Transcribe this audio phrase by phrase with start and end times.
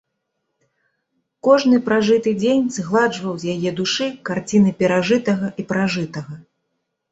[1.47, 6.33] Кожны пражыты дзень згладжваў з яе душы карціны перажытага і пражытага.